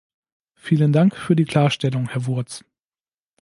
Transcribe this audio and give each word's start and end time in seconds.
Vielen 0.55 0.93
Dank 0.93 1.15
für 1.15 1.35
die 1.35 1.45
Klarstellung, 1.45 2.09
Herr 2.09 2.25
Wurtz. 2.25 2.65